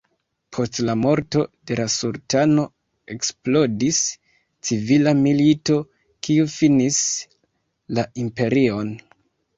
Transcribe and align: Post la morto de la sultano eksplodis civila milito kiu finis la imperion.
Post 0.57 0.77
la 0.85 0.93
morto 1.01 1.41
de 1.71 1.75
la 1.79 1.83
sultano 1.95 2.63
eksplodis 3.15 3.99
civila 4.69 5.13
milito 5.23 5.77
kiu 6.29 6.51
finis 6.57 6.99
la 7.99 8.11
imperion. 8.25 8.95